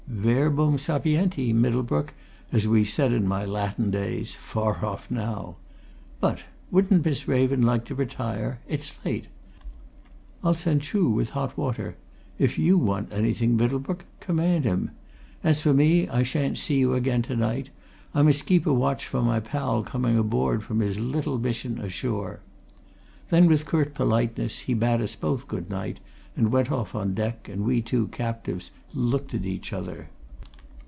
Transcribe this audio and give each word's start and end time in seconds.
Verbum 0.07 0.77
sapienti, 0.77 1.53
Middlebrook, 1.53 2.13
as 2.51 2.67
we 2.67 2.83
said 2.83 3.13
in 3.13 3.25
my 3.25 3.45
Latin 3.45 3.89
days 3.91 4.35
far 4.35 4.83
off, 4.85 5.09
now! 5.09 5.55
But 6.19 6.43
wouldn't 6.69 7.05
Miss 7.05 7.29
Raven 7.29 7.61
like 7.61 7.85
to 7.85 7.95
retire? 7.95 8.59
it's 8.67 8.91
late. 9.05 9.29
I'll 10.43 10.53
send 10.53 10.81
Chuh 10.81 11.09
with 11.11 11.29
hot 11.29 11.57
water 11.57 11.95
if 12.37 12.59
you 12.59 12.77
want 12.77 13.11
anything, 13.13 13.55
Middlebrook, 13.55 14.03
command 14.19 14.65
him. 14.65 14.91
As 15.45 15.61
for 15.61 15.73
me, 15.73 16.09
I 16.09 16.23
shan't 16.23 16.57
see 16.57 16.77
you 16.77 16.93
again 16.93 17.21
tonight 17.21 17.69
I 18.13 18.21
must 18.21 18.45
keep 18.45 18.65
a 18.67 18.73
watch 18.73 19.07
for 19.07 19.21
my 19.21 19.39
pal 19.39 19.81
coming 19.81 20.17
aboard 20.17 20.61
from 20.61 20.81
his 20.81 20.99
little 20.99 21.39
mission 21.39 21.79
ashore." 21.79 22.41
Then, 23.29 23.47
with 23.47 23.65
curt 23.65 23.93
politeness, 23.95 24.59
he 24.59 24.73
bade 24.73 24.99
us 24.99 25.15
both 25.15 25.47
good 25.47 25.69
night, 25.69 26.01
and 26.37 26.49
went 26.49 26.71
off 26.71 26.95
on 26.95 27.13
deck, 27.13 27.49
and 27.49 27.61
we 27.65 27.81
two 27.81 28.07
captives 28.07 28.71
looked 28.93 29.33
at 29.33 29.45
each 29.45 29.73
other. 29.73 30.07